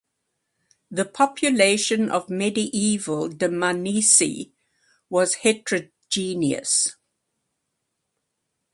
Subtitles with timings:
[0.89, 4.49] The population of medieval Dmanisi
[5.11, 6.95] was heterogeneous.